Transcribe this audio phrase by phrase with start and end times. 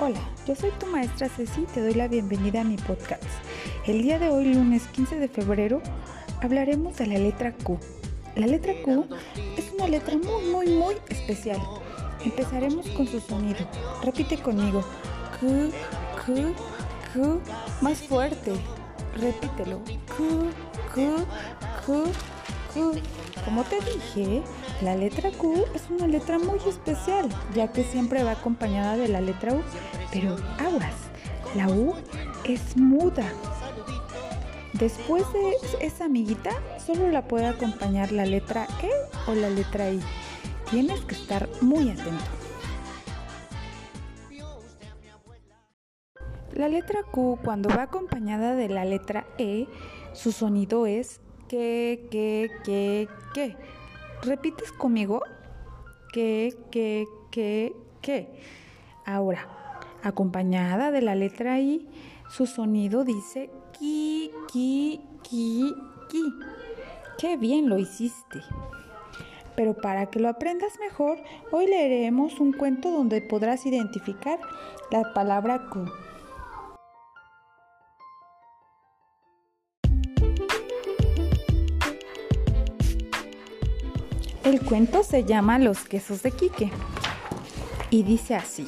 [0.00, 3.24] Hola, yo soy tu maestra Ceci y te doy la bienvenida a mi podcast.
[3.84, 5.82] El día de hoy, lunes 15 de febrero,
[6.40, 7.80] hablaremos de la letra Q.
[8.36, 9.06] La letra Q
[9.56, 11.58] es una letra muy, muy, muy especial.
[12.24, 13.58] Empezaremos con su sonido.
[14.04, 14.84] Repite conmigo.
[15.40, 15.72] Q,
[16.24, 16.54] Q,
[17.12, 17.40] Q.
[17.80, 18.52] Más fuerte.
[19.16, 19.80] Repítelo.
[20.16, 20.50] Q,
[20.94, 21.26] Q,
[21.84, 22.04] Q,
[23.44, 24.42] Como te dije,
[24.82, 29.20] la letra Q es una letra muy especial, ya que siempre va acompañada de la
[29.20, 29.62] letra U.
[30.12, 30.94] Pero aguas,
[31.54, 31.94] la U
[32.44, 33.24] es muda.
[34.74, 36.50] Después de esa amiguita,
[36.84, 38.90] solo la puede acompañar la letra E
[39.30, 40.00] o la letra I.
[40.70, 42.24] Tienes que estar muy atento.
[46.52, 49.66] La letra Q, cuando va acompañada de la letra E,
[50.12, 53.56] su sonido es que, que, que, que.
[54.22, 55.22] ¿Repites conmigo?
[56.12, 58.28] Que, que, que, que.
[59.04, 59.48] Ahora,
[60.02, 61.88] acompañada de la letra I,
[62.28, 65.74] su sonido dice ki, ki, ki,
[66.08, 66.32] ki.
[67.18, 68.40] Qué bien lo hiciste.
[69.56, 71.18] Pero para que lo aprendas mejor,
[71.50, 74.38] hoy leeremos un cuento donde podrás identificar
[74.92, 75.84] la palabra Q.
[84.48, 86.70] El cuento se llama Los quesos de Quique
[87.90, 88.66] y dice así.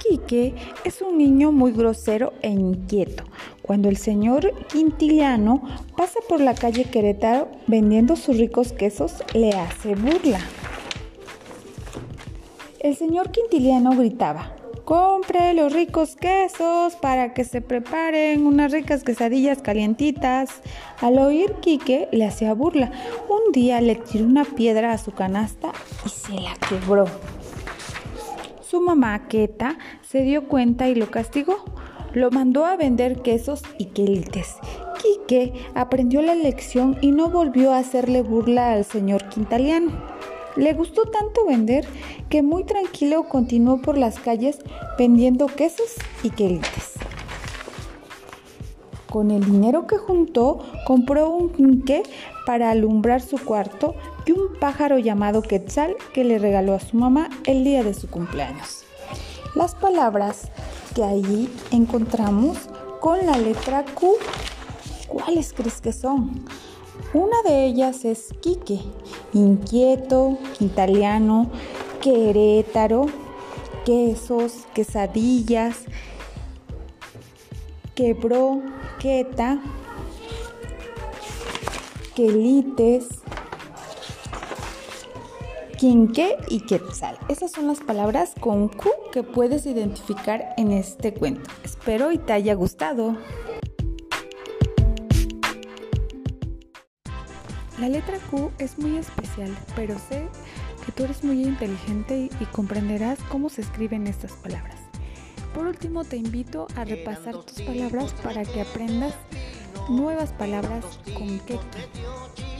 [0.00, 3.24] Quique es un niño muy grosero e inquieto.
[3.62, 5.60] Cuando el señor Quintiliano
[5.96, 10.38] pasa por la calle Querétaro vendiendo sus ricos quesos, le hace burla.
[12.78, 14.54] El señor Quintiliano gritaba,
[14.84, 20.60] Compre los ricos quesos para que se preparen unas ricas quesadillas calientitas.
[21.00, 22.90] Al oír Quique le hacía burla.
[23.28, 25.70] Un día le tiró una piedra a su canasta
[26.04, 27.04] y se la quebró.
[28.60, 31.64] Su mamá, Queta, se dio cuenta y lo castigó.
[32.12, 34.56] Lo mandó a vender quesos y quelites.
[35.00, 39.92] Quique aprendió la lección y no volvió a hacerle burla al señor Quintaliano.
[40.56, 41.86] Le gustó tanto vender
[42.28, 44.58] que muy tranquilo continuó por las calles
[44.98, 46.92] vendiendo quesos y quelites.
[49.08, 52.02] Con el dinero que juntó, compró un quinqué
[52.46, 57.28] para alumbrar su cuarto y un pájaro llamado Quetzal que le regaló a su mamá
[57.44, 58.84] el día de su cumpleaños.
[59.54, 60.50] Las palabras
[60.94, 62.56] que allí encontramos
[63.00, 64.14] con la letra Q,
[65.08, 66.46] ¿cuáles crees que son?
[67.14, 68.80] Una de ellas es Quique,
[69.32, 71.50] inquieto, quintaliano,
[72.00, 73.06] querétaro,
[73.84, 75.84] quesos, quesadillas,
[77.94, 78.62] quebró,
[78.98, 79.60] queta,
[82.14, 83.08] quelites,
[85.78, 87.18] quinque y quetzal.
[87.28, 91.50] Esas son las palabras con Q que puedes identificar en este cuento.
[91.64, 93.16] Espero y te haya gustado.
[97.78, 100.28] La letra Q es muy especial, pero sé
[100.84, 104.76] que tú eres muy inteligente y, comprenderás cómo se escriben estas palabras.
[105.54, 109.14] Por último, te invito a repasar tus palabras para que aprendas
[109.88, 110.84] nuevas palabras
[111.16, 112.51] con Keki.